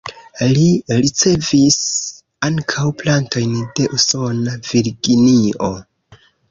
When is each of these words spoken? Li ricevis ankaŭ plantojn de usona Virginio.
Li 0.53 0.63
ricevis 0.91 1.77
ankaŭ 2.49 2.89
plantojn 3.05 3.55
de 3.81 3.89
usona 4.01 4.59
Virginio. 4.73 5.75